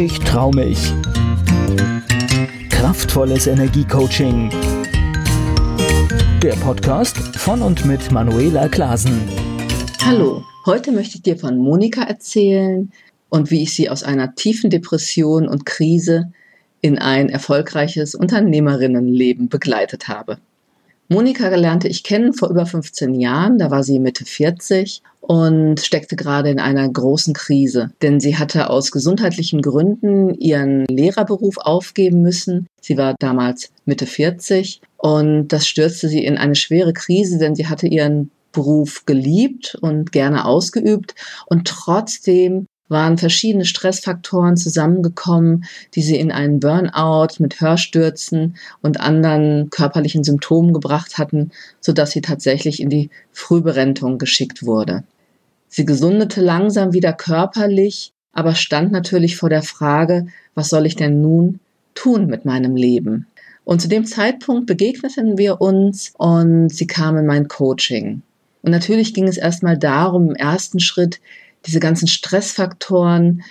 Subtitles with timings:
[0.00, 0.78] Ich trau mich.
[2.70, 4.48] Kraftvolles Energiecoaching.
[6.40, 9.20] Der Podcast von und mit Manuela Klasen.
[10.04, 12.92] Hallo, heute möchte ich dir von Monika erzählen
[13.28, 16.32] und wie ich sie aus einer tiefen Depression und Krise
[16.80, 20.38] in ein erfolgreiches Unternehmerinnenleben begleitet habe.
[21.10, 26.16] Monika lernte ich kennen vor über 15 Jahren, da war sie Mitte 40 und steckte
[26.16, 32.66] gerade in einer großen Krise, denn sie hatte aus gesundheitlichen Gründen ihren Lehrerberuf aufgeben müssen.
[32.82, 37.68] Sie war damals Mitte 40 und das stürzte sie in eine schwere Krise, denn sie
[37.68, 41.14] hatte ihren Beruf geliebt und gerne ausgeübt
[41.46, 49.70] und trotzdem waren verschiedene Stressfaktoren zusammengekommen, die sie in einen Burnout mit Hörstürzen und anderen
[49.70, 55.04] körperlichen Symptomen gebracht hatten, sodass sie tatsächlich in die Frühberentung geschickt wurde.
[55.68, 61.20] Sie gesundete langsam wieder körperlich, aber stand natürlich vor der Frage, was soll ich denn
[61.20, 61.60] nun
[61.94, 63.26] tun mit meinem Leben?
[63.64, 68.22] Und zu dem Zeitpunkt begegneten wir uns und sie kam in mein Coaching.
[68.62, 71.20] Und natürlich ging es erstmal darum, im ersten Schritt
[71.66, 73.42] diese ganzen Stressfaktoren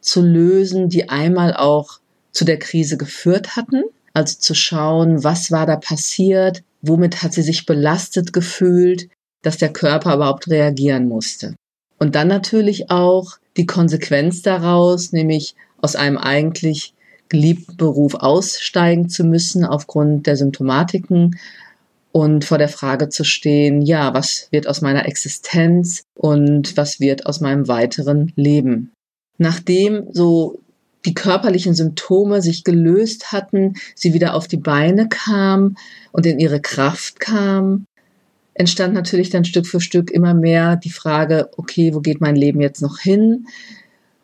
[0.00, 2.00] zu lösen, die einmal auch
[2.32, 3.82] zu der Krise geführt hatten.
[4.14, 9.08] Also zu schauen, was war da passiert, womit hat sie sich belastet gefühlt,
[9.42, 11.54] dass der Körper überhaupt reagieren musste.
[11.98, 16.94] Und dann natürlich auch die Konsequenz daraus, nämlich aus einem eigentlich
[17.28, 21.38] geliebten Beruf aussteigen zu müssen aufgrund der Symptomatiken
[22.18, 27.26] und vor der Frage zu stehen, ja, was wird aus meiner Existenz und was wird
[27.26, 28.90] aus meinem weiteren Leben.
[29.38, 30.58] Nachdem so
[31.06, 35.76] die körperlichen Symptome sich gelöst hatten, sie wieder auf die Beine kam
[36.10, 37.84] und in ihre Kraft kam,
[38.54, 42.60] entstand natürlich dann Stück für Stück immer mehr die Frage, okay, wo geht mein Leben
[42.60, 43.46] jetzt noch hin?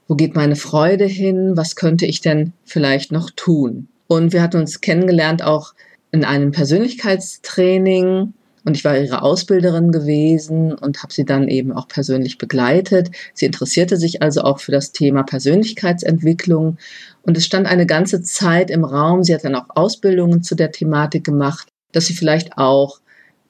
[0.09, 1.57] Wo geht meine Freude hin?
[1.57, 3.87] Was könnte ich denn vielleicht noch tun?
[4.09, 5.75] Und wir hatten uns kennengelernt auch
[6.15, 8.35] in einem Persönlichkeitstraining
[8.65, 13.11] und ich war ihre Ausbilderin gewesen und habe sie dann eben auch persönlich begleitet.
[13.35, 16.79] Sie interessierte sich also auch für das Thema Persönlichkeitsentwicklung
[17.23, 19.25] und es stand eine ganze Zeit im Raum.
[19.25, 23.01] Sie hat dann auch Ausbildungen zu der Thematik gemacht, dass sie vielleicht auch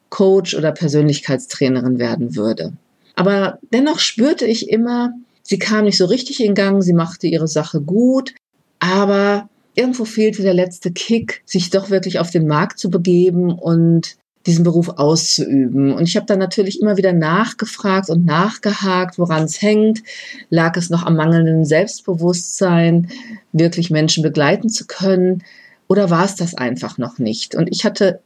[0.09, 2.73] Coach oder Persönlichkeitstrainerin werden würde.
[3.15, 5.13] Aber dennoch spürte ich immer,
[5.43, 8.35] sie kam nicht so richtig in Gang, sie machte ihre Sache gut,
[8.81, 14.17] aber irgendwo fehlte der letzte Kick, sich doch wirklich auf den Markt zu begeben und
[14.47, 15.93] diesen Beruf auszuüben.
[15.93, 20.03] Und ich habe dann natürlich immer wieder nachgefragt und nachgehakt, woran es hängt.
[20.51, 23.09] Lag es noch am mangelnden Selbstbewusstsein,
[23.53, 25.43] wirklich Menschen begleiten zu können?
[25.89, 27.55] Oder war es das einfach noch nicht?
[27.55, 28.21] Und ich hatte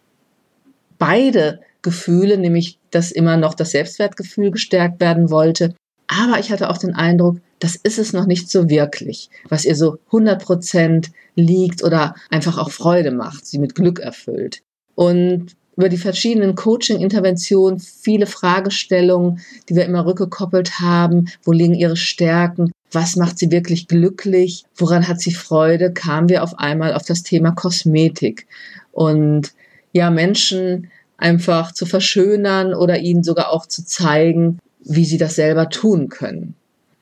[0.98, 5.74] beide Gefühle, nämlich dass immer noch das Selbstwertgefühl gestärkt werden wollte.
[6.08, 9.76] Aber ich hatte auch den Eindruck, das ist es noch nicht so wirklich, was ihr
[9.76, 14.62] so 100 Prozent liegt oder einfach auch Freude macht, sie mit Glück erfüllt.
[14.94, 21.96] Und über die verschiedenen Coaching-Interventionen, viele Fragestellungen, die wir immer rückgekoppelt haben, wo liegen ihre
[21.96, 27.04] Stärken, was macht sie wirklich glücklich, woran hat sie Freude, kamen wir auf einmal auf
[27.04, 28.48] das Thema Kosmetik.
[28.90, 29.52] Und
[29.92, 34.58] ja, Menschen einfach zu verschönern oder ihnen sogar auch zu zeigen,
[34.88, 36.54] wie sie das selber tun können.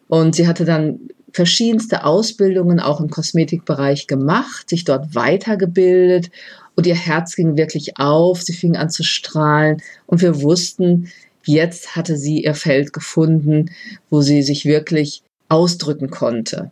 [0.09, 1.01] Und sie hatte dann
[1.33, 6.31] verschiedenste Ausbildungen auch im Kosmetikbereich gemacht, sich dort weitergebildet
[6.77, 11.11] und ihr Herz ging wirklich auf, sie fing an zu strahlen und wir wussten,
[11.45, 13.71] jetzt hatte sie ihr Feld gefunden,
[14.11, 16.71] wo sie sich wirklich ausdrücken konnte.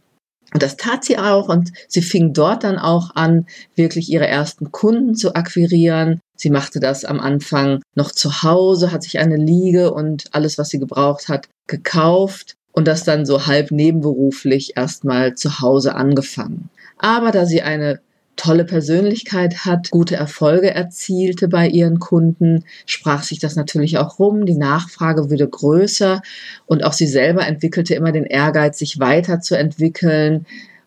[0.53, 4.71] Und das tat sie auch und sie fing dort dann auch an, wirklich ihre ersten
[4.71, 6.21] Kunden zu akquirieren.
[6.37, 10.69] Sie machte das am Anfang noch zu Hause, hat sich eine Liege und alles, was
[10.69, 16.71] sie gebraucht hat, gekauft und das dann so halb nebenberuflich erstmal zu Hause angefangen.
[16.99, 18.01] Aber da sie eine
[18.37, 24.45] tolle Persönlichkeit hat, gute Erfolge erzielte bei ihren Kunden, sprach sich das natürlich auch rum,
[24.45, 26.21] die Nachfrage wurde größer
[26.67, 30.47] und auch sie selber entwickelte immer den Ehrgeiz, sich weiterzuentwickeln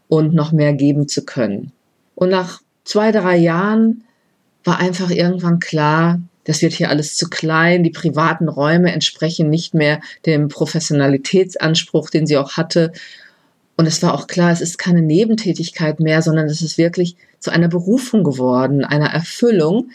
[0.10, 1.72] und noch mehr geben zu können.
[2.16, 4.04] Und nach zwei, drei Jahren
[4.68, 9.74] war einfach irgendwann klar, das wird hier alles zu klein, die privaten Räume entsprechen nicht
[9.74, 12.92] mehr dem Professionalitätsanspruch, den sie auch hatte.
[13.76, 17.52] Und es war auch klar, es ist keine Nebentätigkeit mehr, sondern es ist wirklich zu
[17.52, 19.90] einer Berufung geworden, einer Erfüllung,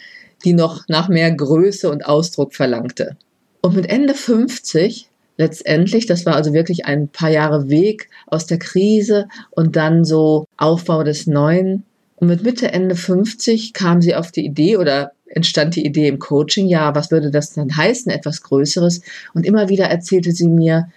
[0.44, 3.16] die noch nach mehr Größe und Ausdruck verlangte.
[3.60, 8.58] Und mit Ende 50 letztendlich, das war also wirklich ein paar Jahre Weg aus der
[8.58, 11.84] Krise und dann so Aufbau des Neuen.
[12.22, 16.20] Und mit Mitte, Ende 50 kam sie auf die Idee oder entstand die Idee im
[16.20, 19.02] Coaching, ja, was würde das dann heißen, etwas Größeres?
[19.34, 20.88] Und immer wieder erzählte sie mir,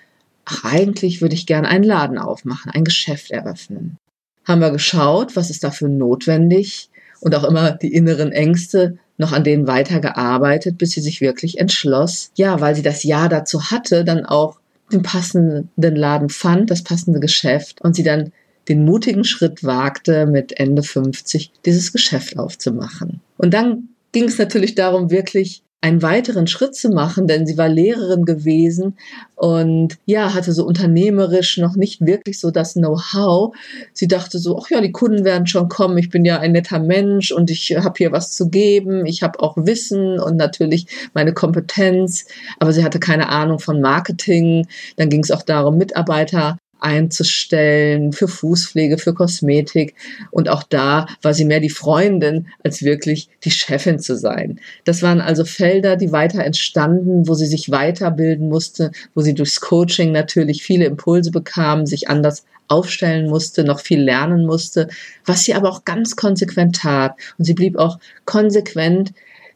[0.45, 3.97] ach, eigentlich würde ich gerne einen Laden aufmachen, ein Geschäft eröffnen.
[4.43, 6.91] haben wir geschaut, was ist dafür notwendig
[7.21, 12.29] und auch immer die inneren Ängste noch an denen weitergearbeitet, bis sie sich wirklich entschloss,
[12.35, 14.59] ja, weil sie das Ja dazu hatte, dann auch
[14.91, 18.31] den passenden Laden fand, das passende Geschäft und sie dann
[18.67, 23.21] den mutigen Schritt wagte, mit Ende 50 dieses Geschäft aufzumachen.
[23.37, 27.69] Und dann ging es natürlich darum, wirklich einen weiteren Schritt zu machen, denn sie war
[27.69, 28.97] Lehrerin gewesen
[29.35, 33.55] und ja, hatte so unternehmerisch noch nicht wirklich so das Know-how.
[33.93, 36.79] Sie dachte so, ach ja, die Kunden werden schon kommen, ich bin ja ein netter
[36.79, 41.33] Mensch und ich habe hier was zu geben, ich habe auch Wissen und natürlich meine
[41.33, 42.25] Kompetenz,
[42.57, 44.67] aber sie hatte keine Ahnung von Marketing.
[44.95, 49.95] Dann ging es auch darum, Mitarbeiter einzustellen für Fußpflege, für Kosmetik.
[50.29, 54.59] Und auch da war sie mehr die Freundin als wirklich die Chefin zu sein.
[54.83, 59.61] Das waren also Felder, die weiter entstanden, wo sie sich weiterbilden musste, wo sie durchs
[59.61, 64.87] Coaching natürlich viele Impulse bekam, sich anders aufstellen musste, noch viel lernen musste,
[65.25, 67.15] was sie aber auch ganz konsequent tat.
[67.39, 69.11] Und sie blieb auch konsequent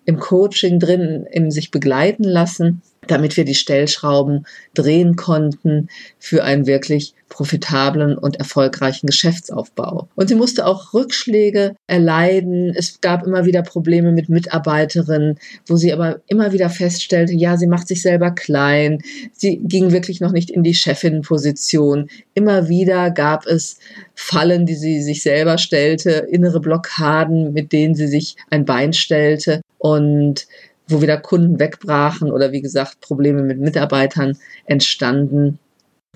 [0.06, 5.90] im Coaching drin, im sich begleiten lassen damit wir die Stellschrauben drehen konnten
[6.20, 10.10] für einen wirklich profitablen und erfolgreichen Geschäftsaufbau.
[10.16, 12.74] Und sie musste auch Rückschläge erleiden.
[12.76, 17.68] Es gab immer wieder Probleme mit Mitarbeiterinnen, wo sie aber immer wieder feststellte, ja, sie
[17.68, 19.02] macht sich selber klein.
[19.32, 22.10] Sie ging wirklich noch nicht in die Chefinnenposition.
[22.34, 23.80] Immer wieder gab es
[24.16, 29.62] Fallen, die sie sich selber stellte, innere Blockaden, mit denen sie sich ein Bein stellte.
[29.78, 30.46] Und
[30.90, 35.58] wo wieder Kunden wegbrachen oder wie gesagt Probleme mit Mitarbeitern entstanden,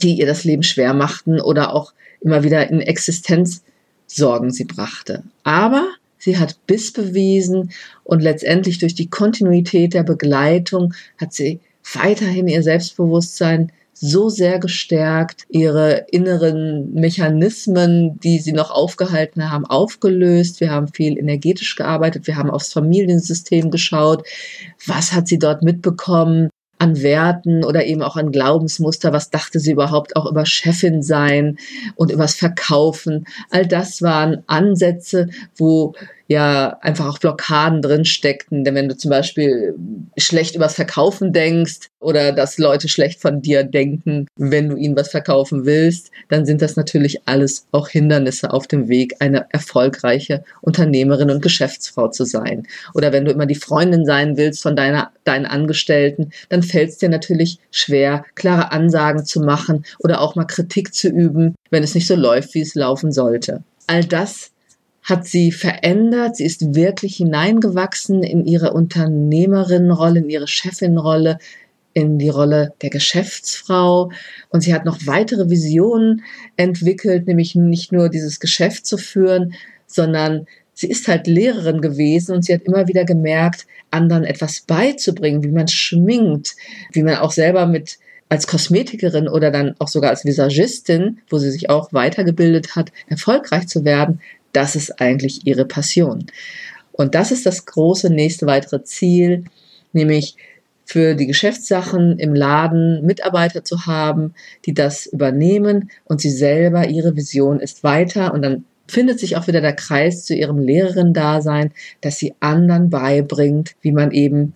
[0.03, 5.23] die ihr das Leben schwer machten oder auch immer wieder in Existenzsorgen sie brachte.
[5.44, 7.71] Aber sie hat Biss bewiesen
[8.03, 11.59] und letztendlich durch die Kontinuität der Begleitung hat sie
[11.94, 20.59] weiterhin ihr Selbstbewusstsein so sehr gestärkt, ihre inneren Mechanismen, die sie noch aufgehalten haben, aufgelöst.
[20.59, 24.27] Wir haben viel energetisch gearbeitet, wir haben aufs Familiensystem geschaut.
[24.85, 26.49] Was hat sie dort mitbekommen?
[26.83, 31.57] An Werten oder eben auch an Glaubensmuster, was dachte sie überhaupt auch über Chefin sein
[31.95, 33.25] und übers Verkaufen.
[33.50, 35.94] All das waren Ansätze, wo
[36.27, 38.63] ja einfach auch Blockaden drin steckten.
[38.63, 39.75] Denn wenn du zum Beispiel
[40.17, 45.09] schlecht übers Verkaufen denkst oder dass Leute schlecht von dir denken, wenn du ihnen was
[45.09, 51.29] verkaufen willst, dann sind das natürlich alles auch Hindernisse auf dem Weg, eine erfolgreiche Unternehmerin
[51.29, 52.67] und Geschäftsfrau zu sein.
[52.93, 56.97] Oder wenn du immer die Freundin sein willst von deiner, deinen Angestellten, dann fällt es
[56.97, 61.95] dir natürlich schwer, klare Ansagen zu machen oder auch mal Kritik zu üben, wenn es
[61.95, 63.63] nicht so läuft, wie es laufen sollte.
[63.87, 64.52] All das
[65.03, 66.38] hat sie verändert.
[66.38, 71.39] Sie ist wirklich hineingewachsen in ihre Unternehmerinnenrolle, in ihre Chefinrolle,
[71.94, 74.11] in die Rolle der Geschäftsfrau.
[74.50, 76.23] Und sie hat noch weitere Visionen
[76.55, 79.53] entwickelt, nämlich nicht nur dieses Geschäft zu führen,
[79.85, 85.44] sondern sie ist halt Lehrerin gewesen und sie hat immer wieder gemerkt, anderen etwas beizubringen,
[85.44, 86.56] wie man schminkt,
[86.91, 87.99] wie man auch selber mit
[88.29, 93.67] als Kosmetikerin oder dann auch sogar als Visagistin, wo sie sich auch weitergebildet hat, erfolgreich
[93.67, 94.21] zu werden,
[94.53, 96.25] das ist eigentlich ihre Passion.
[96.91, 99.45] Und das ist das große nächste weitere Ziel,
[99.91, 100.35] nämlich
[100.85, 104.33] für die Geschäftssachen im Laden Mitarbeiter zu haben,
[104.65, 109.47] die das übernehmen und sie selber, ihre Vision ist weiter und dann findet sich auch
[109.47, 114.54] wieder der Kreis zu ihrem Lehrerin-Dasein, dass sie anderen beibringt, wie man eben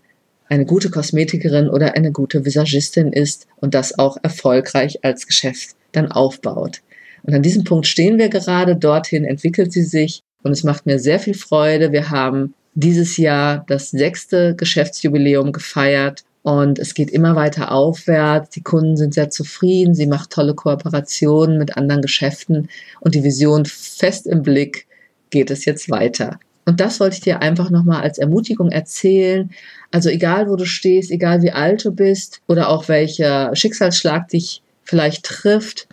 [0.50, 6.12] eine gute Kosmetikerin oder eine gute Visagistin ist und das auch erfolgreich als Geschäft dann
[6.12, 6.82] aufbaut.
[7.28, 10.98] Und an diesem Punkt stehen wir gerade, dorthin entwickelt sie sich und es macht mir
[10.98, 11.92] sehr viel Freude.
[11.92, 18.52] Wir haben dieses Jahr das sechste Geschäftsjubiläum gefeiert und es geht immer weiter aufwärts.
[18.52, 19.94] Die Kunden sind sehr zufrieden.
[19.94, 22.70] Sie macht tolle Kooperationen mit anderen Geschäften
[23.02, 24.88] und die Vision fest im Blick
[25.30, 26.40] geht es jetzt weiter.
[26.64, 29.52] Und das wollte ich dir einfach nochmal als Ermutigung erzählen.
[29.92, 34.62] Also egal, wo du stehst, egal wie alt du bist oder auch welcher Schicksalsschlag dich
[34.84, 35.87] vielleicht trifft,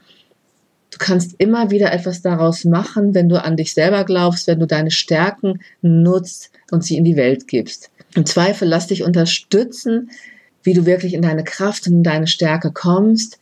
[0.95, 4.67] Du kannst immer wieder etwas daraus machen, wenn du an dich selber glaubst, wenn du
[4.69, 7.91] deine Stärken nutzt und sie in die Welt gibst.
[8.15, 10.13] Im Zweifel lass dich unterstützen,
[10.63, 13.41] wie du wirklich in deine Kraft und in deine Stärke kommst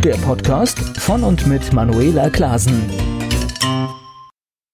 [0.04, 3.05] Der Podcast von und mit Manuela Klasen.